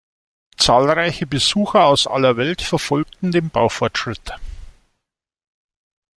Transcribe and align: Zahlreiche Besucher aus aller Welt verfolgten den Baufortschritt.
Zahlreiche 0.57 1.27
Besucher 1.27 1.85
aus 1.85 2.07
aller 2.07 2.35
Welt 2.35 2.63
verfolgten 2.63 3.31
den 3.31 3.51
Baufortschritt. 3.51 4.33